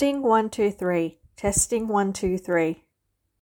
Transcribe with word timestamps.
Testing 0.00 0.22
one 0.22 0.48
two 0.48 0.70
three. 0.70 1.18
Testing 1.36 1.86
one 1.86 2.14
two 2.14 2.38
three. 2.38 2.84